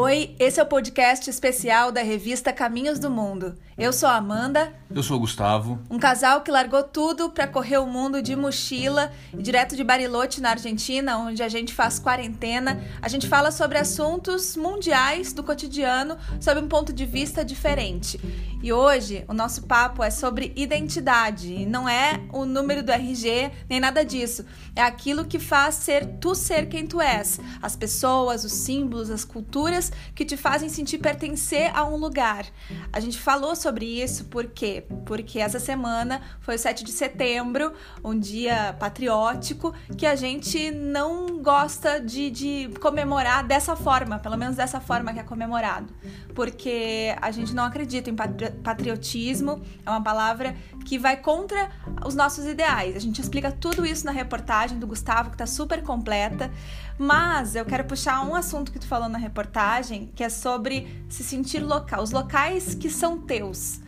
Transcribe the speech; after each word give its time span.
Oi, 0.00 0.36
esse 0.38 0.60
é 0.60 0.62
o 0.62 0.66
podcast 0.66 1.28
especial 1.28 1.90
da 1.90 2.02
revista 2.02 2.52
Caminhos 2.52 3.00
do 3.00 3.10
Mundo. 3.10 3.58
Eu 3.76 3.92
sou 3.92 4.08
a 4.08 4.14
Amanda. 4.14 4.72
Eu 4.94 5.02
sou 5.02 5.18
o 5.18 5.20
Gustavo. 5.20 5.78
Um 5.90 5.98
casal 5.98 6.40
que 6.40 6.50
largou 6.50 6.82
tudo 6.82 7.28
para 7.28 7.46
correr 7.46 7.76
o 7.76 7.86
mundo 7.86 8.22
de 8.22 8.34
mochila, 8.34 9.12
direto 9.34 9.76
de 9.76 9.84
Bariloche, 9.84 10.40
na 10.40 10.50
Argentina, 10.50 11.18
onde 11.18 11.42
a 11.42 11.48
gente 11.48 11.74
faz 11.74 11.98
quarentena. 11.98 12.82
A 13.02 13.08
gente 13.08 13.28
fala 13.28 13.50
sobre 13.50 13.76
assuntos 13.76 14.56
mundiais 14.56 15.34
do 15.34 15.42
cotidiano 15.42 16.16
sob 16.40 16.60
um 16.60 16.68
ponto 16.68 16.90
de 16.90 17.04
vista 17.04 17.44
diferente. 17.44 18.18
E 18.60 18.72
hoje 18.72 19.24
o 19.28 19.34
nosso 19.34 19.62
papo 19.62 20.02
é 20.02 20.10
sobre 20.10 20.52
identidade. 20.56 21.52
E 21.52 21.66
não 21.66 21.88
é 21.88 22.20
o 22.32 22.44
número 22.44 22.82
do 22.82 22.90
RG, 22.90 23.52
nem 23.68 23.78
nada 23.78 24.04
disso. 24.04 24.44
É 24.74 24.82
aquilo 24.82 25.24
que 25.24 25.38
faz 25.38 25.76
ser 25.76 26.06
tu 26.18 26.34
ser 26.34 26.66
quem 26.66 26.86
tu 26.86 27.00
és. 27.00 27.38
As 27.62 27.76
pessoas, 27.76 28.42
os 28.44 28.52
símbolos, 28.52 29.10
as 29.10 29.24
culturas 29.24 29.92
que 30.14 30.24
te 30.24 30.36
fazem 30.36 30.68
sentir 30.68 30.98
pertencer 30.98 31.70
a 31.72 31.84
um 31.84 31.96
lugar. 31.96 32.46
A 32.92 32.98
gente 32.98 33.18
falou 33.18 33.54
sobre 33.54 33.84
isso 33.84 34.24
por 34.24 34.46
quê? 34.46 34.84
Porque 35.04 35.38
essa 35.38 35.58
semana 35.58 36.20
foi 36.40 36.56
o 36.56 36.58
7 36.58 36.84
de 36.84 36.92
setembro, 36.92 37.72
um 38.02 38.18
dia 38.18 38.74
patriótico, 38.78 39.74
que 39.96 40.06
a 40.06 40.16
gente 40.16 40.70
não 40.70 41.42
gosta 41.42 42.00
de, 42.00 42.30
de 42.30 42.70
comemorar 42.80 43.46
dessa 43.46 43.76
forma, 43.76 44.18
pelo 44.18 44.36
menos 44.36 44.56
dessa 44.56 44.80
forma 44.80 45.12
que 45.12 45.20
é 45.20 45.22
comemorado. 45.22 45.92
Porque 46.34 47.14
a 47.20 47.30
gente 47.30 47.54
não 47.54 47.64
acredita 47.64 48.10
em 48.10 48.16
patriotismo, 48.62 49.62
é 49.84 49.90
uma 49.90 50.02
palavra 50.02 50.54
que 50.84 50.98
vai 50.98 51.16
contra 51.16 51.70
os 52.06 52.14
nossos 52.14 52.46
ideais. 52.46 52.96
A 52.96 53.00
gente 53.00 53.20
explica 53.20 53.50
tudo 53.50 53.84
isso 53.84 54.06
na 54.06 54.12
reportagem 54.12 54.78
do 54.78 54.86
Gustavo, 54.86 55.30
que 55.30 55.34
está 55.34 55.46
super 55.46 55.82
completa. 55.82 56.50
Mas 56.98 57.54
eu 57.54 57.64
quero 57.64 57.84
puxar 57.84 58.20
um 58.26 58.34
assunto 58.34 58.72
que 58.72 58.78
tu 58.78 58.86
falou 58.86 59.08
na 59.08 59.18
reportagem, 59.18 60.10
que 60.14 60.24
é 60.24 60.28
sobre 60.28 61.04
se 61.08 61.22
sentir 61.22 61.60
local, 61.60 62.02
os 62.02 62.10
locais 62.10 62.74
que 62.74 62.90
são 62.90 63.18
teus. 63.18 63.80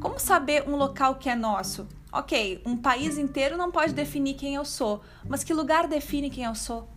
Como 0.00 0.18
saber 0.18 0.64
um 0.66 0.76
local 0.76 1.16
que 1.16 1.28
é 1.28 1.36
nosso? 1.36 1.86
Ok, 2.10 2.62
um 2.64 2.76
país 2.76 3.18
inteiro 3.18 3.56
não 3.56 3.70
pode 3.70 3.92
definir 3.92 4.34
quem 4.34 4.54
eu 4.54 4.64
sou, 4.64 5.02
mas 5.28 5.44
que 5.44 5.52
lugar 5.52 5.86
define 5.86 6.30
quem 6.30 6.44
eu 6.44 6.54
sou? 6.54 6.88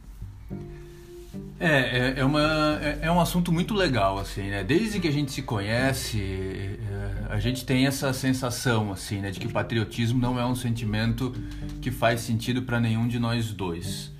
É, 1.59 1.67
é, 1.67 2.13
é, 2.17 2.25
uma, 2.25 2.79
é, 2.81 2.99
é, 3.03 3.11
um 3.11 3.19
assunto 3.19 3.51
muito 3.51 3.73
legal, 3.73 4.17
assim, 4.17 4.49
né? 4.49 4.63
Desde 4.63 4.99
que 4.99 5.07
a 5.07 5.11
gente 5.11 5.31
se 5.31 5.41
conhece, 5.41 6.19
é, 6.19 7.25
a 7.29 7.39
gente 7.39 7.65
tem 7.65 7.85
essa 7.85 8.11
sensação, 8.13 8.91
assim, 8.91 9.19
né? 9.19 9.31
De 9.31 9.39
que 9.39 9.47
patriotismo 9.47 10.19
não 10.19 10.39
é 10.39 10.45
um 10.45 10.55
sentimento 10.55 11.31
que 11.81 11.91
faz 11.91 12.21
sentido 12.21 12.63
para 12.63 12.79
nenhum 12.79 13.07
de 13.07 13.19
nós 13.19 13.51
dois. 13.51 14.11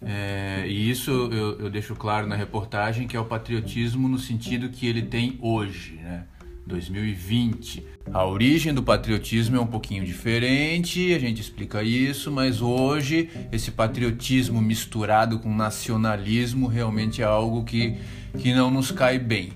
É, 0.00 0.64
e 0.66 0.90
isso 0.90 1.10
eu, 1.10 1.58
eu 1.58 1.70
deixo 1.70 1.94
claro 1.94 2.26
na 2.26 2.36
reportagem, 2.36 3.06
que 3.06 3.16
é 3.16 3.20
o 3.20 3.24
patriotismo 3.24 4.08
no 4.08 4.18
sentido 4.18 4.68
que 4.68 4.86
ele 4.86 5.02
tem 5.02 5.36
hoje, 5.42 5.96
né? 6.02 6.24
2020. 6.68 7.84
A 8.12 8.24
origem 8.24 8.72
do 8.72 8.82
patriotismo 8.82 9.56
é 9.56 9.60
um 9.60 9.66
pouquinho 9.66 10.04
diferente, 10.04 11.12
a 11.12 11.18
gente 11.18 11.40
explica 11.40 11.82
isso, 11.82 12.30
mas 12.30 12.60
hoje 12.60 13.28
esse 13.50 13.70
patriotismo 13.70 14.60
misturado 14.60 15.38
com 15.38 15.54
nacionalismo 15.54 16.68
realmente 16.68 17.22
é 17.22 17.24
algo 17.24 17.64
que, 17.64 17.96
que 18.38 18.54
não 18.54 18.70
nos 18.70 18.92
cai 18.92 19.18
bem. 19.18 19.52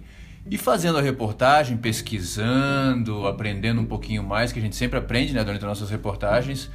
E 0.51 0.59
fazendo 0.59 0.99
a 0.99 1.03
reportagem, 1.03 1.77
pesquisando, 1.77 3.27
aprendendo 3.29 3.81
um 3.81 3.87
pouquinho 3.87 4.25
mais, 4.25 4.53
que 4.53 4.59
a 4.59 4.63
gente 4.63 4.75
sempre 4.75 4.99
aprende 4.99 5.33
né, 5.33 5.45
durante 5.45 5.63
as 5.63 5.69
nossas 5.69 5.91
reportagens, 5.91 6.69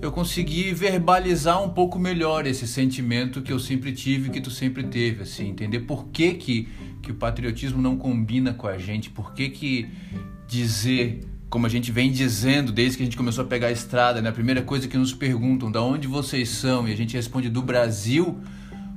eu 0.00 0.12
consegui 0.12 0.72
verbalizar 0.72 1.62
um 1.62 1.70
pouco 1.70 1.98
melhor 1.98 2.46
esse 2.46 2.66
sentimento 2.66 3.42
que 3.42 3.52
eu 3.52 3.58
sempre 3.58 3.92
tive, 3.92 4.30
que 4.30 4.40
tu 4.40 4.50
sempre 4.50 4.82
teve, 4.84 5.22
assim, 5.22 5.48
entender 5.48 5.80
por 5.80 6.08
que, 6.08 6.34
que, 6.34 6.68
que 7.02 7.10
o 7.10 7.14
patriotismo 7.14 7.80
não 7.80 7.96
combina 7.96 8.52
com 8.52 8.66
a 8.66 8.76
gente, 8.76 9.10
por 9.10 9.32
que, 9.32 9.48
que 9.48 9.88
dizer, 10.46 11.24
como 11.48 11.66
a 11.66 11.68
gente 11.68 11.90
vem 11.90 12.10
dizendo 12.12 12.70
desde 12.70 12.98
que 12.98 13.02
a 13.02 13.06
gente 13.06 13.16
começou 13.16 13.44
a 13.44 13.46
pegar 13.46 13.68
a 13.68 13.72
estrada, 13.72 14.20
né? 14.20 14.28
a 14.28 14.32
primeira 14.32 14.62
coisa 14.62 14.86
que 14.86 14.96
nos 14.96 15.14
perguntam, 15.14 15.70
da 15.70 15.82
onde 15.82 16.06
vocês 16.06 16.48
são, 16.50 16.86
e 16.86 16.92
a 16.92 16.96
gente 16.96 17.16
responde 17.16 17.48
do 17.48 17.62
Brasil, 17.62 18.38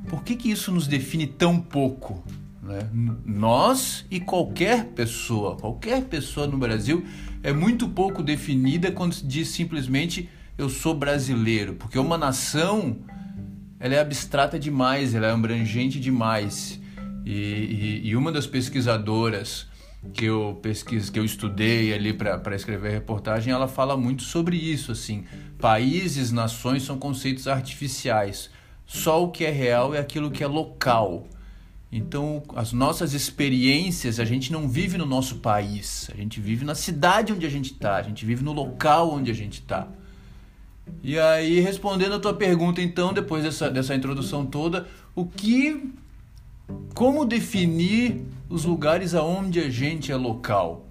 por 0.09 0.23
que, 0.23 0.35
que 0.35 0.51
isso 0.51 0.71
nos 0.71 0.87
define 0.87 1.25
tão 1.25 1.59
pouco? 1.59 2.23
Né? 2.61 2.89
Nós 3.25 4.05
e 4.11 4.19
qualquer 4.19 4.87
pessoa, 4.87 5.55
qualquer 5.55 6.03
pessoa 6.03 6.47
no 6.47 6.57
Brasil 6.57 7.05
é 7.41 7.53
muito 7.53 7.87
pouco 7.87 8.21
definida 8.21 8.91
quando 8.91 9.13
se 9.13 9.25
diz 9.25 9.47
simplesmente 9.47 10.29
eu 10.57 10.69
sou 10.69 10.93
brasileiro, 10.93 11.75
porque 11.75 11.99
uma 11.99 12.17
nação 12.17 12.97
ela 13.79 13.93
é 13.93 13.99
abstrata 13.99 14.57
demais, 14.57 15.13
ela 15.13 15.27
é 15.27 15.31
abrangente 15.31 15.99
demais. 15.99 16.81
E, 17.25 17.31
e, 17.31 18.01
e 18.07 18.15
uma 18.15 18.31
das 18.31 18.47
pesquisadoras 18.47 19.67
que 20.13 20.25
eu 20.25 20.57
pesquiso, 20.61 21.11
que 21.11 21.19
eu 21.19 21.25
estudei 21.25 21.93
ali 21.93 22.13
para 22.13 22.55
escrever 22.55 22.89
a 22.89 22.91
reportagem, 22.91 23.53
ela 23.53 23.67
fala 23.67 23.97
muito 23.97 24.23
sobre 24.23 24.55
isso, 24.55 24.91
assim, 24.91 25.25
países, 25.59 26.31
nações 26.31 26.83
são 26.83 26.97
conceitos 26.97 27.47
artificiais. 27.47 28.49
Só 28.85 29.23
o 29.23 29.31
que 29.31 29.43
é 29.43 29.51
real 29.51 29.93
é 29.93 29.99
aquilo 29.99 30.31
que 30.31 30.43
é 30.43 30.47
local. 30.47 31.27
Então, 31.91 32.43
as 32.55 32.73
nossas 32.73 33.13
experiências, 33.13 34.19
a 34.19 34.25
gente 34.25 34.51
não 34.51 34.67
vive 34.67 34.97
no 34.97 35.05
nosso 35.05 35.37
país, 35.37 36.09
a 36.13 36.17
gente 36.17 36.39
vive 36.39 36.65
na 36.65 36.75
cidade 36.75 37.31
onde 37.31 37.45
a 37.45 37.49
gente 37.49 37.73
está, 37.73 37.95
a 37.95 38.01
gente 38.01 38.25
vive 38.25 38.43
no 38.43 38.53
local 38.53 39.11
onde 39.11 39.29
a 39.29 39.33
gente 39.33 39.59
está. 39.59 39.87
E 41.03 41.17
aí, 41.17 41.59
respondendo 41.59 42.15
a 42.15 42.19
tua 42.19 42.33
pergunta, 42.33 42.81
então, 42.81 43.13
depois 43.13 43.43
dessa, 43.43 43.69
dessa 43.69 43.95
introdução 43.95 44.45
toda, 44.45 44.87
o 45.15 45.25
que. 45.25 45.91
Como 46.93 47.23
definir 47.23 48.25
os 48.49 48.65
lugares 48.65 49.15
aonde 49.15 49.59
a 49.59 49.69
gente 49.69 50.11
é 50.11 50.15
local? 50.15 50.85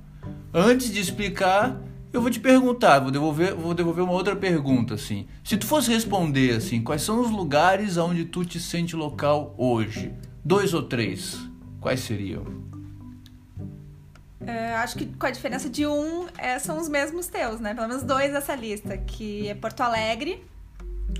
Antes 0.54 0.90
de 0.90 1.00
explicar, 1.00 1.82
eu 2.12 2.22
vou 2.22 2.30
te 2.30 2.40
perguntar, 2.40 3.00
vou 3.00 3.10
devolver, 3.10 3.54
vou 3.54 3.74
devolver 3.74 4.04
uma 4.04 4.14
outra 4.14 4.34
pergunta, 4.34 4.94
assim. 4.94 5.26
Se 5.44 5.56
tu 5.56 5.66
fosse 5.66 5.92
responder, 5.92 6.56
assim, 6.56 6.80
quais 6.80 7.02
são 7.02 7.20
os 7.20 7.30
lugares 7.30 7.98
aonde 7.98 8.24
tu 8.24 8.42
te 8.42 8.58
sente 8.58 8.96
local 8.96 9.54
hoje? 9.58 10.12
Dois 10.42 10.72
ou 10.72 10.82
três, 10.82 11.38
quais 11.78 12.00
seriam? 12.00 12.44
Uh, 14.41 14.76
acho 14.82 14.97
que 14.97 15.06
com 15.06 15.26
a 15.26 15.30
diferença 15.30 15.69
de 15.69 15.86
um, 15.86 16.26
é, 16.36 16.58
são 16.58 16.78
os 16.78 16.88
mesmos 16.88 17.26
teus, 17.26 17.58
né? 17.58 17.74
Pelo 17.74 17.88
menos 17.88 18.02
dois 18.02 18.32
dessa 18.32 18.54
lista, 18.54 18.97
que 18.98 19.48
é 19.48 19.54
Porto 19.54 19.80
Alegre, 19.80 20.44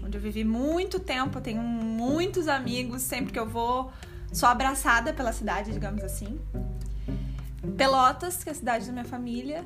onde 0.05 0.19
eu 0.19 0.21
vivi 0.21 0.45
muito 0.45 0.99
tempo, 1.01 1.41
tenho 1.41 1.63
muitos 1.63 2.47
amigos, 2.47 3.03
sempre 3.03 3.33
que 3.33 3.39
eu 3.39 3.49
vou, 3.49 3.91
sou 4.33 4.49
abraçada 4.49 5.15
pela 5.15 5.33
cidade, 5.33 5.73
digamos 5.73 6.03
assim. 6.05 6.39
Pelotas, 7.77 8.45
que 8.45 8.51
é 8.51 8.53
a 8.53 8.55
cidade 8.55 8.87
da 8.87 8.93
minha 8.93 9.05
família. 9.05 9.65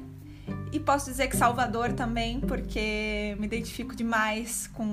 E 0.73 0.79
posso 0.79 1.11
dizer 1.11 1.29
que 1.29 1.37
Salvador 1.37 1.93
também, 1.93 2.41
porque 2.41 3.37
me 3.39 3.47
identifico 3.47 3.95
demais 3.95 4.69
com 4.69 4.85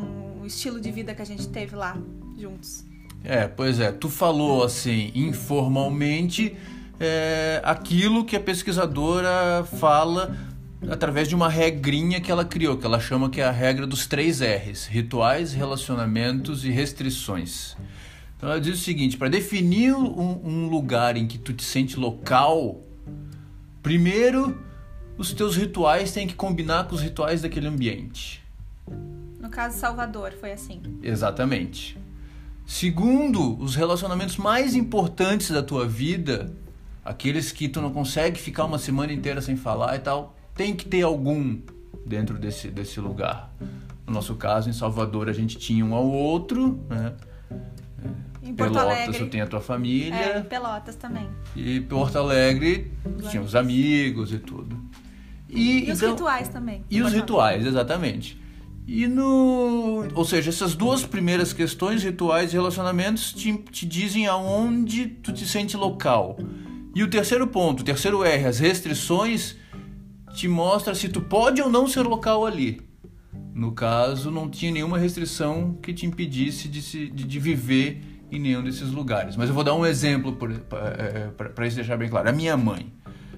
o 0.42 0.46
estilo 0.46 0.82
de 0.82 0.92
vida 0.92 1.14
que 1.14 1.22
a 1.22 1.26
gente 1.26 1.48
teve 1.50 1.76
lá 1.76 1.96
juntos. 2.38 2.84
É, 3.24 3.48
pois 3.48 3.80
é, 3.80 3.92
tu 3.92 4.10
falou 4.10 4.64
assim 4.64 5.12
informalmente 5.14 6.56
é, 7.00 7.62
aquilo 7.64 8.26
que 8.26 8.36
a 8.36 8.40
pesquisadora 8.40 9.64
fala 9.80 10.36
através 10.90 11.28
de 11.28 11.36
uma 11.36 11.50
regrinha 11.50 12.22
que 12.22 12.32
ela 12.32 12.46
criou, 12.46 12.78
que 12.78 12.86
ela 12.86 13.00
chama 13.00 13.30
que 13.30 13.42
é 13.42 13.46
a 13.46 13.52
regra 13.52 13.88
dos 13.88 14.08
três 14.08 14.42
R's: 14.42 14.86
rituais, 14.86 15.54
relacionamentos 15.54 16.66
e 16.66 16.70
restrições. 16.70 17.76
Então 18.38 18.50
ela 18.50 18.62
diz 18.62 18.80
o 18.80 18.84
seguinte: 18.84 19.18
para 19.18 19.30
definir 19.30 19.94
um, 19.94 20.42
um, 20.44 20.70
lugar 20.70 21.18
em 21.18 21.28
que 21.28 21.38
tu 21.38 21.54
te 21.54 21.64
sente 21.64 22.00
local, 22.00 22.82
primeiro 23.82 24.60
os 25.18 25.34
teus 25.34 25.56
rituais 25.56 26.12
têm 26.12 26.28
que 26.28 26.36
combinar 26.36 26.88
com 26.88 26.96
os 26.96 27.02
rituais 27.02 27.42
daquele 27.42 27.68
ambiente. 27.68 28.44
No 29.40 29.50
caso 29.50 29.78
Salvador 29.80 30.34
foi 30.40 30.52
assim. 30.52 30.82
Exatamente. 31.02 31.98
Segundo, 32.66 33.58
os 33.60 33.76
relacionamentos 33.76 34.38
mais 34.38 34.76
importantes 34.76 35.50
da 35.50 35.64
tua 35.64 35.88
vida 35.88 36.54
aqueles 37.08 37.52
que 37.54 37.70
tu 37.70 37.82
não 37.82 37.92
consegue 37.92 38.38
ficar 38.40 38.66
uma 38.66 38.78
semana 38.78 39.14
inteira 39.14 39.42
sem 39.42 39.56
falar 39.56 39.96
e 39.96 40.00
tal, 40.00 40.36
tem 40.54 40.76
que 40.76 40.86
ter 40.86 41.04
algum 41.04 41.60
dentro 42.06 42.38
desse, 42.38 42.68
desse 42.68 43.00
lugar. 43.00 43.54
No 44.06 44.14
nosso 44.14 44.36
caso, 44.36 44.70
em 44.70 44.74
Salvador, 44.74 45.30
a 45.30 45.34
gente 45.34 45.58
tinha 45.58 45.86
um 45.86 45.96
ao 45.96 46.06
outro, 46.06 46.80
né? 46.90 47.14
Em 48.44 48.54
Porto 48.54 48.74
Pelotas, 48.74 48.98
Alegre, 48.98 49.18
tu 49.18 49.26
tem 49.28 49.42
a 49.42 49.48
tua 49.48 49.60
família. 49.60 50.16
É, 50.16 50.42
Pelotas 50.42 50.96
também. 50.96 51.28
E 51.56 51.80
Porto 51.82 52.18
Alegre, 52.18 52.92
tinha 53.30 53.42
os 53.42 53.56
amigos 53.56 54.32
e 54.34 54.40
tudo. 54.40 54.78
E, 55.50 55.60
e 55.60 55.82
então, 55.84 55.94
os 55.94 56.02
rituais 56.02 56.48
também. 56.50 56.84
E 56.90 57.02
os 57.02 57.14
rituais, 57.14 57.66
exatamente. 57.66 58.42
E 58.86 59.06
no. 59.08 60.08
Ou 60.14 60.26
seja, 60.26 60.50
essas 60.50 60.76
duas 60.76 61.06
primeiras 61.06 61.52
questões, 61.52 62.04
rituais 62.04 62.52
e 62.52 62.54
relacionamentos, 62.56 63.34
te, 63.34 63.54
te 63.58 63.86
dizem 63.86 64.28
aonde 64.28 65.08
tu 65.08 65.34
te 65.34 65.46
sente 65.46 65.76
local. 65.76 66.38
E 66.98 67.04
o 67.04 67.08
terceiro 67.08 67.46
ponto, 67.46 67.82
o 67.82 67.84
terceiro 67.84 68.24
R, 68.24 68.48
as 68.48 68.58
restrições, 68.58 69.56
te 70.34 70.48
mostra 70.48 70.96
se 70.96 71.08
tu 71.08 71.22
pode 71.22 71.62
ou 71.62 71.70
não 71.70 71.88
ser 71.88 72.02
local 72.02 72.44
ali. 72.44 72.82
No 73.54 73.72
caso, 73.72 74.32
não 74.32 74.50
tinha 74.50 74.72
nenhuma 74.72 74.98
restrição 74.98 75.78
que 75.80 75.94
te 75.94 76.08
impedisse 76.08 76.68
de, 76.68 76.82
se, 76.82 77.08
de, 77.08 77.24
de 77.24 77.40
viver 77.40 78.02
em 78.32 78.40
nenhum 78.40 78.64
desses 78.64 78.90
lugares. 78.90 79.36
Mas 79.36 79.48
eu 79.48 79.54
vou 79.54 79.64
dar 79.64 79.76
um 79.76 79.86
exemplo 79.86 80.36
para 80.36 81.68
isso 81.68 81.76
deixar 81.76 81.98
bem 81.98 82.10
claro. 82.10 82.30
A 82.30 82.32
minha 82.32 82.58
mãe. 82.58 82.92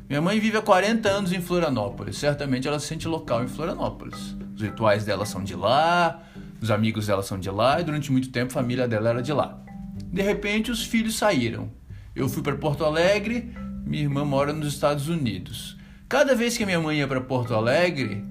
Minha 0.07 0.21
mãe 0.21 0.39
vive 0.39 0.55
há 0.55 0.61
40 0.61 1.09
anos 1.09 1.33
em 1.33 1.41
Florianópolis. 1.41 2.15
Certamente 2.15 2.65
ela 2.65 2.79
se 2.79 2.87
sente 2.87 3.09
local 3.09 3.43
em 3.43 3.49
Florianópolis. 3.49 4.37
Os 4.55 4.61
rituais 4.61 5.03
dela 5.03 5.25
são 5.25 5.43
de 5.43 5.53
lá, 5.53 6.23
os 6.61 6.71
amigos 6.71 7.07
dela 7.07 7.23
são 7.23 7.37
de 7.37 7.49
lá 7.49 7.81
e 7.81 7.83
durante 7.83 8.09
muito 8.09 8.31
tempo 8.31 8.51
a 8.51 8.53
família 8.53 8.87
dela 8.87 9.09
era 9.09 9.21
de 9.21 9.33
lá. 9.33 9.61
De 10.01 10.21
repente 10.21 10.71
os 10.71 10.81
filhos 10.81 11.17
saíram. 11.17 11.77
Eu 12.19 12.27
fui 12.27 12.43
para 12.43 12.57
Porto 12.57 12.83
Alegre, 12.83 13.55
minha 13.85 14.03
irmã 14.03 14.25
mora 14.25 14.51
nos 14.51 14.73
Estados 14.73 15.07
Unidos. 15.07 15.77
Cada 16.09 16.35
vez 16.35 16.57
que 16.57 16.65
minha 16.65 16.77
mãe 16.77 16.97
ia 16.97 17.07
para 17.07 17.21
Porto 17.21 17.53
Alegre, 17.53 18.25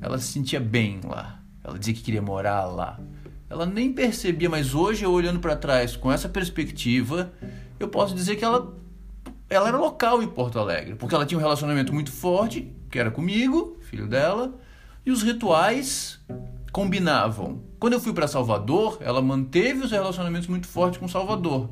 ela 0.00 0.16
se 0.16 0.32
sentia 0.32 0.60
bem 0.60 1.00
lá. 1.04 1.40
Ela 1.64 1.76
dizia 1.76 1.92
que 1.92 2.02
queria 2.02 2.22
morar 2.22 2.66
lá. 2.66 3.00
Ela 3.50 3.66
nem 3.66 3.92
percebia, 3.92 4.48
mas 4.48 4.76
hoje 4.76 5.04
eu 5.04 5.10
olhando 5.10 5.40
para 5.40 5.56
trás 5.56 5.96
com 5.96 6.12
essa 6.12 6.28
perspectiva, 6.28 7.32
eu 7.80 7.88
posso 7.88 8.14
dizer 8.14 8.36
que 8.36 8.44
ela 8.44 8.72
ela 9.50 9.66
era 9.66 9.76
local 9.76 10.22
em 10.22 10.28
Porto 10.28 10.60
Alegre, 10.60 10.94
porque 10.94 11.12
ela 11.12 11.26
tinha 11.26 11.36
um 11.36 11.42
relacionamento 11.42 11.92
muito 11.92 12.12
forte, 12.12 12.72
que 12.88 12.96
era 12.96 13.10
comigo, 13.10 13.76
filho 13.80 14.06
dela, 14.06 14.54
e 15.04 15.10
os 15.10 15.24
rituais 15.24 16.20
combinavam. 16.76 17.62
Quando 17.78 17.94
eu 17.94 18.00
fui 18.00 18.12
para 18.12 18.28
Salvador, 18.28 18.98
ela 19.00 19.22
manteve 19.22 19.86
os 19.86 19.90
relacionamentos 19.90 20.46
muito 20.46 20.66
fortes 20.66 21.00
com 21.00 21.08
Salvador, 21.08 21.70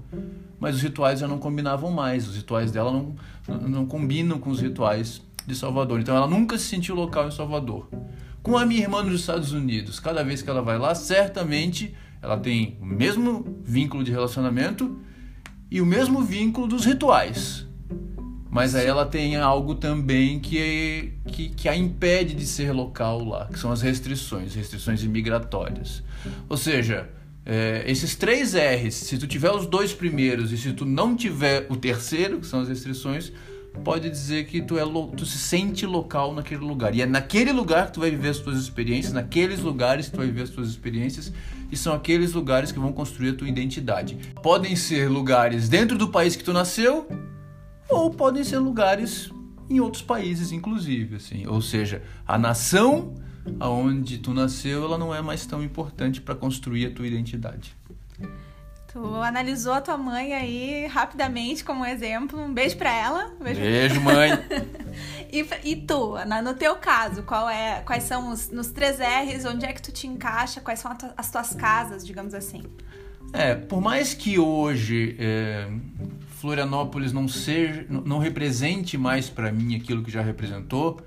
mas 0.59 0.77
os 0.77 0.81
rituais 0.81 1.21
já 1.21 1.29
não 1.29 1.37
combinavam 1.37 1.91
mais. 1.91 2.27
Os 2.27 2.37
rituais 2.37 2.73
dela 2.73 2.91
não, 2.91 3.15
não 3.69 3.85
combinam 3.85 4.39
com 4.39 4.49
os 4.49 4.63
rituais 4.63 5.21
de 5.47 5.55
Salvador. 5.55 6.01
Então 6.01 6.17
ela 6.17 6.27
nunca 6.27 6.57
se 6.57 6.65
sentiu 6.65 6.95
local 6.95 7.29
em 7.29 7.31
Salvador. 7.31 7.87
Com 8.43 8.57
a 8.57 8.65
minha 8.65 8.81
irmã 8.81 9.03
nos 9.03 9.21
Estados 9.21 9.53
Unidos, 9.53 10.01
cada 10.01 10.25
vez 10.25 10.41
que 10.41 10.49
ela 10.49 10.63
vai 10.63 10.79
lá, 10.79 10.95
certamente 10.95 11.95
ela 12.23 12.39
tem 12.39 12.79
o 12.81 12.87
mesmo 12.87 13.61
vínculo 13.63 14.03
de 14.03 14.11
relacionamento 14.11 14.99
e 15.71 15.83
o 15.83 15.87
mesmo 15.87 16.23
vínculo 16.23 16.67
dos 16.67 16.87
rituais. 16.87 17.67
Mas 18.55 18.77
aí 18.77 18.87
ela 18.87 19.05
tem 19.05 19.35
algo 19.35 19.75
também 19.75 20.39
que, 20.39 21.13
que, 21.27 21.49
que 21.49 21.69
a 21.69 21.77
impede 21.77 22.37
de 22.37 22.47
ser 22.47 22.71
local 22.71 23.25
lá, 23.25 23.47
que 23.47 23.59
são 23.59 23.73
as 23.73 23.83
restrições, 23.83 24.55
restrições 24.55 25.03
imigratórias. 25.03 26.05
Ou 26.49 26.57
seja, 26.57 27.11
é, 27.45 27.83
esses 27.85 28.15
três 28.15 28.55
R's, 28.55 28.95
se 28.95 29.19
tu 29.19 29.27
tiver 29.27 29.51
os 29.51 29.67
dois 29.67 29.93
primeiros 29.93 30.53
e 30.53 30.57
se 30.57 30.73
tu 30.73 30.87
não 30.87 31.17
tiver 31.17 31.67
o 31.69 31.75
terceiro, 31.75 32.39
que 32.39 32.47
são 32.47 32.61
as 32.61 32.69
restrições, 32.69 33.33
pode 33.83 34.09
dizer 34.09 34.47
que 34.47 34.63
tu, 34.63 34.79
é, 34.79 34.85
tu 35.17 35.27
se 35.27 35.37
sente 35.37 35.85
local 35.85 36.33
naquele 36.33 36.65
lugar. 36.65 36.95
E 36.95 37.03
é 37.03 37.07
naquele 37.07 37.51
lugar 37.51 37.89
que 37.89 37.95
tu 37.95 38.01
vai 38.01 38.11
viver 38.13 38.29
as 38.29 38.39
tuas 38.39 38.57
experiências, 38.57 39.13
naqueles 39.13 39.59
lugares 39.59 40.07
que 40.07 40.13
tu 40.13 40.19
vai 40.19 40.27
viver 40.27 40.43
as 40.43 40.51
tuas 40.51 40.69
experiências, 40.69 41.33
e 41.73 41.77
são 41.77 41.93
aqueles 41.93 42.33
lugares 42.33 42.71
que 42.71 42.79
vão 42.79 42.93
construir 42.93 43.31
a 43.31 43.35
tua 43.35 43.49
identidade. 43.49 44.17
Podem 44.45 44.77
ser 44.77 45.11
lugares 45.11 45.69
dentro 45.69 45.99
do 45.99 46.07
país 46.07 46.37
que 46.37 46.45
tu 46.45 46.53
nasceu, 46.53 47.09
ou 47.95 48.11
podem 48.11 48.45
ser 48.45 48.59
lugares 48.59 49.31
em 49.69 49.81
outros 49.81 50.03
países, 50.03 50.53
inclusive. 50.53 51.17
Assim. 51.17 51.47
Ou 51.47 51.63
seja, 51.63 52.03
a 52.27 52.37
nação 52.39 53.15
aonde 53.61 54.19
tu 54.19 54.33
nasceu, 54.33 54.85
ela 54.85 54.99
não 54.99 55.15
é 55.15 55.21
mais 55.21 55.47
tão 55.47 55.63
importante 55.63 56.21
para 56.21 56.35
construir 56.35 56.87
a 56.87 56.91
tua 56.91 57.07
identidade. 57.07 57.77
Tu 58.89 59.15
analisou 59.17 59.73
a 59.73 59.81
tua 59.81 59.99
mãe 59.99 60.33
aí 60.33 60.87
rapidamente 60.87 61.65
como 61.65 61.85
exemplo. 61.85 62.41
Um 62.41 62.55
beijo 62.55 62.77
para 62.77 62.93
ela. 62.93 63.35
Um 63.41 63.43
beijo, 63.45 63.61
beijo 63.61 64.01
mãe. 64.01 64.31
e, 65.33 65.45
e 65.65 65.77
tu, 65.77 66.15
no 66.45 66.55
teu 66.55 66.77
caso, 66.77 67.25
qual 67.25 67.49
é, 67.49 67.83
quais 67.85 68.05
são 68.05 68.31
os 68.31 68.51
nos 68.51 68.69
três 68.69 68.99
R's, 69.01 69.45
onde 69.45 69.67
é 69.67 69.73
que 69.73 69.83
tu 69.83 69.91
te 69.91 70.07
encaixa, 70.07 70.61
quais 70.61 70.79
são 70.79 70.97
as 71.17 71.31
tuas 71.31 71.55
casas, 71.55 72.07
digamos 72.07 72.35
assim? 72.35 72.63
É, 73.33 73.57
por 73.57 73.81
mais 73.81 74.15
que 74.15 74.39
hoje 74.39 75.17
é, 75.19 75.69
Florianópolis 76.45 77.11
não 77.11 77.27
seja, 77.27 77.87
não 77.89 78.19
represente 78.19 78.99
mais 78.99 79.31
para 79.31 79.51
mim 79.51 79.75
aquilo 79.77 80.03
que 80.03 80.11
já 80.11 80.21
representou, 80.21 81.01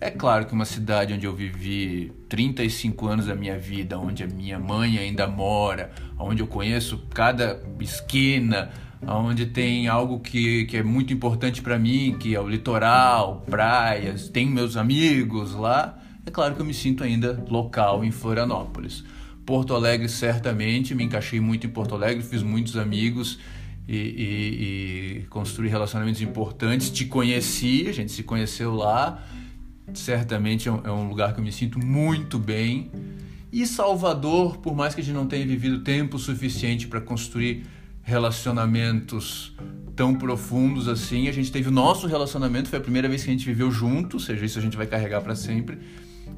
é 0.00 0.08
claro 0.08 0.46
que 0.46 0.52
uma 0.52 0.64
cidade 0.64 1.12
onde 1.12 1.26
eu 1.26 1.34
vivi 1.34 2.12
35 2.28 3.08
anos 3.08 3.26
da 3.26 3.34
minha 3.34 3.58
vida, 3.58 3.98
onde 3.98 4.22
a 4.22 4.28
minha 4.28 4.56
mãe 4.56 4.96
ainda 4.96 5.26
mora, 5.26 5.90
onde 6.16 6.44
eu 6.44 6.46
conheço 6.46 7.02
cada 7.12 7.60
esquina, 7.80 8.70
onde 9.04 9.46
tem 9.46 9.88
algo 9.88 10.20
que, 10.20 10.64
que 10.66 10.76
é 10.76 10.82
muito 10.84 11.12
importante 11.12 11.60
para 11.60 11.76
mim, 11.76 12.16
que 12.16 12.36
é 12.36 12.40
o 12.40 12.48
litoral, 12.48 13.44
praias, 13.50 14.28
tenho 14.28 14.52
meus 14.52 14.76
amigos 14.76 15.56
lá, 15.56 15.98
é 16.24 16.30
claro 16.30 16.54
que 16.54 16.60
eu 16.60 16.64
me 16.64 16.72
sinto 16.72 17.02
ainda 17.02 17.44
local 17.50 18.04
em 18.04 18.12
Florianópolis. 18.12 19.02
Porto 19.44 19.74
Alegre, 19.74 20.08
certamente, 20.08 20.94
me 20.94 21.02
encaixei 21.02 21.40
muito 21.40 21.66
em 21.66 21.70
Porto 21.70 21.96
Alegre, 21.96 22.22
fiz 22.22 22.44
muitos 22.44 22.76
amigos 22.76 23.40
e, 23.88 23.96
e, 23.96 25.18
e 25.20 25.26
construí 25.28 25.68
relacionamentos 25.68 26.20
importantes. 26.20 26.90
Te 26.90 27.06
conheci, 27.06 27.86
a 27.88 27.92
gente 27.92 28.12
se 28.12 28.22
conheceu 28.22 28.74
lá 28.74 29.24
certamente 29.94 30.68
é 30.68 30.72
um, 30.72 30.80
é 30.84 30.90
um 30.90 31.08
lugar 31.08 31.32
que 31.32 31.40
eu 31.40 31.44
me 31.44 31.52
sinto 31.52 31.78
muito 31.78 32.38
bem. 32.38 32.90
E 33.52 33.66
Salvador, 33.66 34.58
por 34.58 34.74
mais 34.74 34.94
que 34.94 35.00
a 35.00 35.04
gente 35.04 35.14
não 35.14 35.26
tenha 35.26 35.46
vivido 35.46 35.80
tempo 35.80 36.18
suficiente 36.18 36.86
para 36.86 37.00
construir 37.00 37.64
relacionamentos 38.02 39.54
tão 39.96 40.14
profundos 40.14 40.88
assim, 40.88 41.28
a 41.28 41.32
gente 41.32 41.50
teve 41.50 41.68
o 41.68 41.72
nosso 41.72 42.06
relacionamento, 42.06 42.68
foi 42.68 42.78
a 42.78 42.82
primeira 42.82 43.08
vez 43.08 43.24
que 43.24 43.30
a 43.30 43.32
gente 43.32 43.44
viveu 43.44 43.70
junto, 43.70 44.14
ou 44.14 44.20
seja, 44.20 44.44
isso 44.44 44.58
a 44.58 44.62
gente 44.62 44.76
vai 44.76 44.86
carregar 44.86 45.20
para 45.22 45.34
sempre. 45.34 45.78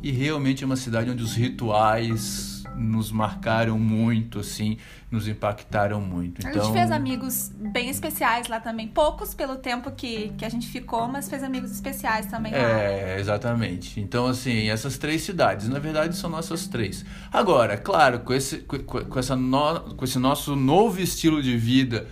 E 0.03 0.11
realmente 0.11 0.63
é 0.63 0.67
uma 0.67 0.77
cidade 0.77 1.11
onde 1.11 1.23
os 1.23 1.35
rituais 1.35 2.60
nos 2.81 3.13
marcaram 3.13 3.79
muito, 3.79 4.41
assim, 4.41 4.79
nos 5.11 5.29
impactaram 5.29 6.01
muito. 6.01 6.41
Então... 6.41 6.51
A 6.51 6.55
gente 6.55 6.63
então 6.63 6.73
fez 6.73 6.91
amigos 6.91 7.53
bem 7.55 7.91
especiais 7.91 8.49
lá 8.49 8.59
também. 8.59 8.89
Poucos 8.89 9.35
pelo 9.35 9.57
tempo 9.57 9.91
que, 9.91 10.33
que 10.39 10.45
a 10.45 10.49
gente 10.49 10.67
ficou, 10.69 11.07
mas 11.07 11.29
fez 11.29 11.43
amigos 11.43 11.71
especiais 11.71 12.27
também 12.27 12.53
lá. 12.53 12.59
É, 12.59 13.21
exatamente. 13.21 14.01
Então, 14.01 14.27
assim, 14.27 14.69
essas 14.69 14.97
três 14.97 15.23
cidades, 15.23 15.69
na 15.69 15.79
verdade, 15.79 16.17
são 16.17 16.31
nossas 16.31 16.67
três. 16.67 17.05
Agora, 17.31 17.77
claro, 17.77 18.21
com 18.21 18.33
esse, 18.33 18.59
com, 18.59 18.79
com 18.79 19.19
essa 19.19 19.37
no, 19.37 19.95
com 19.95 20.05
esse 20.05 20.19
nosso 20.19 20.57
novo 20.57 21.01
estilo 21.01 21.43
de 21.43 21.57
vida 21.57 22.07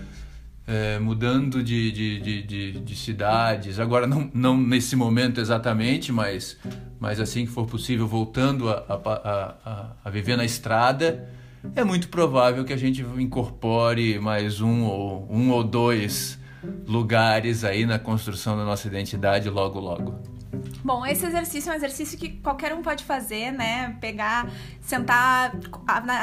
é, 0.69 0.99
mudando 0.99 1.63
de, 1.63 1.91
de, 1.91 2.21
de, 2.21 2.43
de, 2.43 2.73
de 2.81 2.97
cidades, 2.97 3.81
agora 3.81 4.07
não, 4.07 4.31
não 4.35 4.55
nesse 4.55 4.95
momento 4.95 5.41
exatamente, 5.41 6.13
mas, 6.13 6.59
mas 7.01 7.19
assim 7.19 7.47
que 7.47 7.51
for 7.51 7.67
possível, 7.67 8.07
voltando 8.07 8.69
a, 8.69 8.85
a, 8.87 9.55
a, 9.65 9.87
a 10.05 10.11
viver 10.11 10.37
na 10.37 10.45
estrada, 10.45 11.27
é 11.75 11.83
muito 11.83 12.09
provável 12.09 12.67
que 12.67 12.73
a 12.75 12.77
gente 12.77 13.01
incorpore 13.17 14.19
mais 14.19 14.61
um 14.61 14.85
ou, 14.85 15.27
um 15.31 15.51
ou 15.51 15.65
dois 15.65 16.39
lugares 16.87 17.65
aí 17.65 17.87
na 17.87 17.99
construção 17.99 18.55
da 18.55 18.65
nossa 18.65 18.87
identidade 18.87 19.49
logo 19.49 19.81
logo. 19.81 20.38
Bom, 20.85 21.05
esse 21.05 21.27
exercício 21.27 21.71
é 21.71 21.73
um 21.75 21.77
exercício 21.77 22.19
que 22.19 22.31
qualquer 22.39 22.73
um 22.73 22.83
pode 22.83 23.05
fazer, 23.05 23.51
né? 23.53 23.97
Pegar, 24.01 24.51
sentar, 24.81 25.53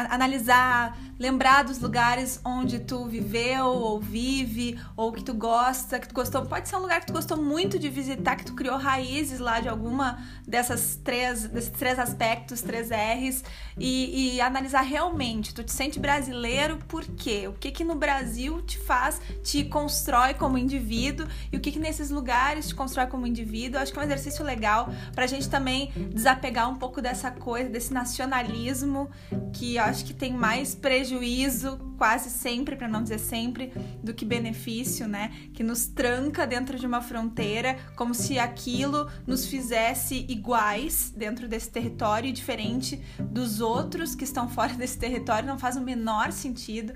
analisar 0.09 0.97
lembrar 1.17 1.63
dos 1.63 1.79
lugares 1.79 2.41
onde 2.43 2.79
tu 2.79 3.05
viveu 3.05 3.65
ou 3.65 3.99
vive 3.99 4.77
ou 4.95 5.11
que 5.11 5.23
tu 5.23 5.33
gosta, 5.33 5.99
que 5.99 6.07
tu 6.07 6.13
gostou. 6.13 6.45
Pode 6.45 6.67
ser 6.67 6.75
um 6.75 6.79
lugar 6.79 6.99
que 6.99 7.07
tu 7.07 7.13
gostou 7.13 7.37
muito 7.37 7.79
de 7.79 7.89
visitar, 7.89 8.35
que 8.35 8.45
tu 8.45 8.53
criou 8.53 8.77
raízes 8.77 9.39
lá 9.39 9.59
de 9.59 9.69
alguma 9.69 10.19
dessas 10.45 10.97
três, 10.97 11.45
desses 11.47 11.71
três 11.71 11.97
aspectos, 11.97 12.61
três 12.61 12.89
R's 12.89 13.43
e, 13.77 14.35
e 14.35 14.41
analisar 14.41 14.81
realmente. 14.81 15.53
Tu 15.53 15.63
te 15.63 15.71
sente 15.71 15.99
brasileiro 15.99 16.77
por 16.87 17.05
quê? 17.05 17.47
O 17.47 17.53
que 17.53 17.71
que 17.71 17.83
no 17.83 17.95
Brasil 17.95 18.61
te 18.61 18.77
faz, 18.77 19.21
te 19.43 19.63
constrói 19.63 20.33
como 20.33 20.57
indivíduo 20.57 21.27
e 21.51 21.57
o 21.57 21.59
que 21.59 21.71
que 21.71 21.79
nesses 21.79 22.09
lugares 22.09 22.67
te 22.67 22.75
constrói 22.75 23.07
como 23.07 23.25
indivíduo? 23.25 23.79
Acho 23.79 23.93
que 23.93 23.99
é 23.99 24.01
um 24.01 24.05
exercício 24.15 24.43
legal 24.43 24.89
pra 25.13 25.27
gente 25.27 25.49
também 25.49 25.91
desapegar 26.13 26.69
um 26.69 26.75
pouco 26.75 27.01
dessa 27.01 27.31
coisa, 27.31 27.69
desse 27.69 27.93
nacionalismo 27.93 29.09
que 29.53 29.77
acho 29.77 30.05
que 30.05 30.13
tem 30.13 30.33
mais 30.33 30.75
prejuízo, 30.75 31.77
quase 31.97 32.29
sempre, 32.29 32.75
para 32.75 32.87
não 32.87 33.01
dizer 33.01 33.19
sempre, 33.19 33.71
do 34.03 34.13
que 34.13 34.25
benefício, 34.25 35.07
né? 35.07 35.31
Que 35.53 35.63
nos 35.63 35.87
tranca 35.87 36.45
dentro 36.45 36.77
de 36.77 36.85
uma 36.85 37.01
fronteira, 37.01 37.77
como 37.95 38.13
se 38.13 38.37
aquilo 38.37 39.09
nos 39.25 39.45
fizesse 39.45 40.25
iguais 40.27 41.13
dentro 41.15 41.47
desse 41.47 41.69
território 41.69 42.27
e 42.27 42.33
diferente 42.33 43.01
dos 43.19 43.61
outros 43.61 44.15
que 44.15 44.23
estão 44.23 44.49
fora 44.49 44.73
desse 44.75 44.97
território, 44.97 45.47
não 45.47 45.59
faz 45.59 45.77
o 45.77 45.81
menor 45.81 46.31
sentido. 46.31 46.93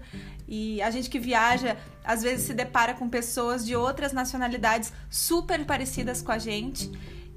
E 0.51 0.81
a 0.81 0.89
gente 0.89 1.11
que 1.11 1.19
viaja, 1.19 1.77
às 2.03 2.23
vezes 2.23 2.47
se 2.47 2.53
depara 2.55 2.95
com 2.95 3.07
pessoas 3.07 3.63
de 3.63 3.75
outras 3.75 4.11
nacionalidades 4.11 4.91
super 5.07 5.63
parecidas 5.63 6.23
com 6.23 6.31
a 6.31 6.39
gente 6.39 6.91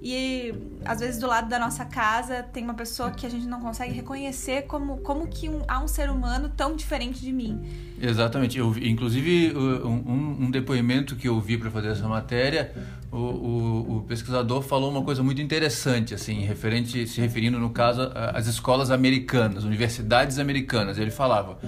e 0.04 0.52
às 0.84 0.98
vezes 0.98 1.20
do 1.20 1.28
lado 1.28 1.48
da 1.48 1.60
nossa 1.60 1.84
casa 1.84 2.42
tem 2.42 2.64
uma 2.64 2.74
pessoa 2.74 3.12
que 3.12 3.24
a 3.24 3.28
gente 3.28 3.46
não 3.46 3.60
consegue 3.60 3.92
reconhecer 3.92 4.62
como, 4.62 4.96
como 4.98 5.28
que 5.28 5.48
um, 5.48 5.62
há 5.68 5.80
um 5.80 5.86
ser 5.86 6.10
humano 6.10 6.50
tão 6.56 6.74
diferente 6.74 7.20
de 7.20 7.30
mim. 7.30 7.62
Exatamente. 8.00 8.58
Eu, 8.58 8.74
inclusive, 8.78 9.56
um, 9.56 10.46
um 10.46 10.50
depoimento 10.50 11.14
que 11.14 11.28
eu 11.28 11.40
vi 11.40 11.56
para 11.56 11.70
fazer 11.70 11.88
essa 11.88 12.08
matéria, 12.08 12.72
o, 13.12 13.16
o, 13.16 13.96
o, 13.98 14.02
pesquisador 14.02 14.60
falou 14.62 14.90
uma 14.90 15.02
coisa 15.02 15.22
muito 15.22 15.40
interessante, 15.40 16.14
assim, 16.14 16.40
referente, 16.40 17.06
se 17.06 17.20
referindo, 17.20 17.60
no 17.60 17.70
caso, 17.70 18.10
às 18.34 18.48
escolas 18.48 18.90
americanas, 18.90 19.62
universidades 19.62 20.40
americanas. 20.40 20.98
Ele 20.98 21.12
falava: 21.12 21.58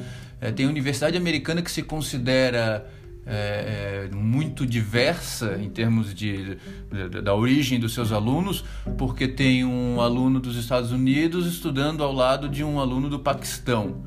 É, 0.41 0.51
tem 0.51 0.67
universidade 0.67 1.17
americana 1.17 1.63
que 1.63 1.71
se 1.71 1.83
considera 1.83 2.87
é, 3.27 4.09
é, 4.11 4.15
muito 4.15 4.67
diversa 4.67 5.59
em 5.61 5.71
termos 5.71 6.15
de, 6.15 6.59
de, 6.91 7.23
da 7.23 7.35
origem 7.35 7.81
dos 7.81 7.95
seus 7.95 8.13
alunos, 8.13 8.65
porque 8.99 9.27
tem 9.27 9.65
um 9.65 10.01
aluno 10.01 10.39
dos 10.41 10.57
Estados 10.57 10.93
Unidos 10.93 11.47
estudando 11.47 12.05
ao 12.05 12.13
lado 12.13 12.49
de 12.49 12.63
um 12.63 12.79
aluno 12.79 13.09
do 13.09 13.19
Paquistão. 13.19 14.05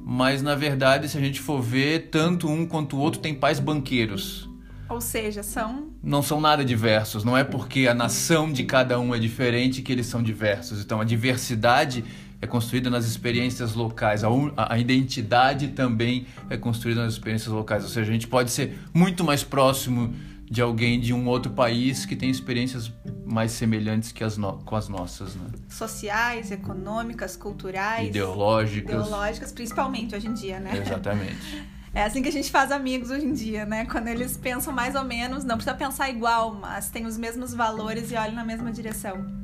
Mas 0.00 0.42
na 0.42 0.54
verdade, 0.54 1.08
se 1.08 1.18
a 1.18 1.20
gente 1.20 1.40
for 1.40 1.60
ver, 1.60 2.10
tanto 2.10 2.48
um 2.48 2.66
quanto 2.66 2.96
o 2.96 3.00
outro 3.00 3.20
tem 3.20 3.34
pais 3.34 3.58
banqueiros. 3.58 4.48
Ou 4.88 5.00
seja, 5.00 5.42
são. 5.42 5.88
Não 6.02 6.22
são 6.22 6.40
nada 6.40 6.64
diversos. 6.64 7.24
Não 7.24 7.36
é 7.36 7.42
porque 7.42 7.88
a 7.88 7.94
nação 7.94 8.52
de 8.52 8.64
cada 8.64 9.00
um 9.00 9.14
é 9.14 9.18
diferente 9.18 9.82
que 9.82 9.90
eles 9.90 10.06
são 10.06 10.22
diversos. 10.22 10.80
Então 10.80 11.00
a 11.00 11.04
diversidade 11.04 12.04
é 12.44 12.46
construída 12.46 12.90
nas 12.90 13.06
experiências 13.06 13.72
locais, 13.72 14.22
a, 14.22 14.28
a, 14.56 14.78
identidade 14.78 15.68
também 15.68 16.26
é 16.50 16.58
construída 16.58 17.02
nas 17.02 17.14
experiências 17.14 17.48
locais. 17.48 17.82
Ou 17.82 17.88
seja, 17.88 18.10
a 18.10 18.12
gente 18.12 18.26
pode 18.26 18.50
ser 18.50 18.78
muito 18.92 19.24
mais 19.24 19.42
próximo 19.42 20.14
de 20.44 20.60
alguém 20.60 21.00
de 21.00 21.14
um 21.14 21.26
outro 21.26 21.52
país 21.52 22.04
que 22.04 22.14
tem 22.14 22.28
experiências 22.28 22.92
mais 23.24 23.52
semelhantes 23.52 24.12
que 24.12 24.22
as 24.22 24.36
no, 24.36 24.58
com 24.58 24.76
as 24.76 24.88
nossas, 24.90 25.34
né? 25.34 25.46
Sociais, 25.68 26.50
econômicas, 26.50 27.34
culturais, 27.34 28.08
ideológicas, 28.08 28.94
ideológicas, 28.94 29.50
principalmente 29.50 30.14
hoje 30.14 30.28
em 30.28 30.34
dia, 30.34 30.60
né? 30.60 30.76
Exatamente. 30.76 31.64
É 31.94 32.02
assim 32.02 32.20
que 32.20 32.28
a 32.28 32.32
gente 32.32 32.50
faz 32.50 32.70
amigos 32.70 33.08
hoje 33.08 33.24
em 33.24 33.32
dia, 33.32 33.64
né? 33.64 33.86
Quando 33.86 34.08
eles 34.08 34.36
pensam 34.36 34.72
mais 34.72 34.94
ou 34.94 35.04
menos, 35.04 35.44
não 35.44 35.56
precisa 35.56 35.74
pensar 35.74 36.10
igual, 36.10 36.52
mas 36.52 36.90
tem 36.90 37.06
os 37.06 37.16
mesmos 37.16 37.54
valores 37.54 38.10
e 38.12 38.16
olham 38.16 38.34
na 38.34 38.44
mesma 38.44 38.70
direção. 38.70 39.43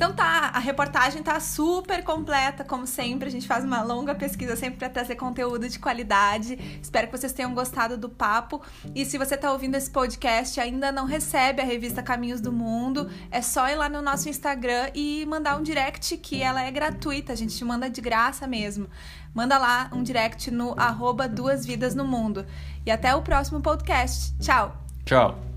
Então 0.00 0.14
tá, 0.14 0.50
a 0.54 0.58
reportagem 0.58 1.22
tá 1.22 1.38
super 1.38 2.02
completa, 2.02 2.64
como 2.64 2.86
sempre. 2.86 3.28
A 3.28 3.30
gente 3.30 3.46
faz 3.46 3.62
uma 3.62 3.82
longa 3.82 4.14
pesquisa 4.14 4.56
sempre 4.56 4.78
para 4.78 4.88
trazer 4.88 5.14
conteúdo 5.14 5.68
de 5.68 5.78
qualidade. 5.78 6.58
Espero 6.82 7.06
que 7.06 7.18
vocês 7.18 7.34
tenham 7.34 7.52
gostado 7.52 7.98
do 7.98 8.08
papo. 8.08 8.62
E 8.94 9.04
se 9.04 9.18
você 9.18 9.36
tá 9.36 9.52
ouvindo 9.52 9.74
esse 9.74 9.90
podcast 9.90 10.58
e 10.58 10.62
ainda 10.62 10.90
não 10.90 11.04
recebe 11.04 11.60
a 11.60 11.66
revista 11.66 12.02
Caminhos 12.02 12.40
do 12.40 12.50
Mundo, 12.50 13.10
é 13.30 13.42
só 13.42 13.68
ir 13.68 13.74
lá 13.74 13.90
no 13.90 14.00
nosso 14.00 14.26
Instagram 14.30 14.88
e 14.94 15.26
mandar 15.26 15.58
um 15.58 15.62
direct 15.62 16.16
que 16.16 16.40
ela 16.40 16.62
é 16.62 16.70
gratuita. 16.70 17.34
A 17.34 17.36
gente 17.36 17.54
te 17.54 17.62
manda 17.62 17.90
de 17.90 18.00
graça 18.00 18.46
mesmo. 18.46 18.88
Manda 19.34 19.58
lá 19.58 19.90
um 19.92 20.02
direct 20.02 20.50
no 20.50 20.74
arroba 20.80 21.28
Duas 21.28 21.66
Vidas 21.66 21.94
no 21.94 22.06
Mundo. 22.06 22.46
E 22.86 22.90
até 22.90 23.14
o 23.14 23.20
próximo 23.20 23.60
podcast. 23.60 24.34
Tchau! 24.38 24.74
Tchau! 25.04 25.49